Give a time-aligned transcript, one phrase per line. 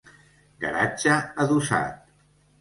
[0.63, 1.13] Garatge
[1.45, 2.01] adossat.